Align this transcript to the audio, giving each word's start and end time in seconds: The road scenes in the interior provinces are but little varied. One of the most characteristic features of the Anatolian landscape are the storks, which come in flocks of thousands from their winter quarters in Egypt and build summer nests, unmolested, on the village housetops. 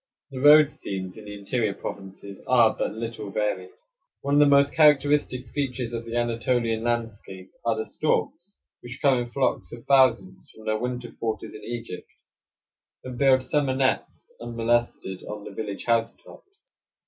The 0.31 0.39
road 0.39 0.71
scenes 0.71 1.15
in 1.15 1.25
the 1.25 1.37
interior 1.37 1.75
provinces 1.75 2.43
are 2.47 2.75
but 2.75 2.93
little 2.95 3.29
varied. 3.29 3.69
One 4.21 4.33
of 4.33 4.39
the 4.39 4.47
most 4.47 4.73
characteristic 4.73 5.49
features 5.49 5.93
of 5.93 6.05
the 6.05 6.15
Anatolian 6.15 6.83
landscape 6.83 7.51
are 7.63 7.75
the 7.77 7.85
storks, 7.85 8.57
which 8.79 8.97
come 8.99 9.19
in 9.19 9.29
flocks 9.31 9.71
of 9.71 9.85
thousands 9.85 10.49
from 10.55 10.65
their 10.65 10.79
winter 10.79 11.11
quarters 11.11 11.53
in 11.53 11.61
Egypt 11.61 12.09
and 13.03 13.19
build 13.19 13.43
summer 13.43 13.75
nests, 13.75 14.31
unmolested, 14.41 15.23
on 15.25 15.43
the 15.43 15.51
village 15.51 15.85
housetops. 15.85 16.71